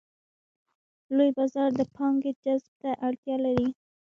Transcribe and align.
لوی 1.15 1.29
بازار 1.37 1.69
د 1.79 1.81
پانګې 1.95 2.31
جذب 2.43 2.73
ته 2.81 2.89
اړتیا 3.07 3.35
لري. 3.45 3.69